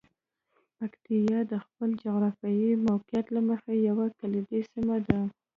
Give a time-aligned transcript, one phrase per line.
[0.77, 5.19] پکتیا د خپل جغرافیايي موقعیت له مخې یوه کلیدي سیمه ده.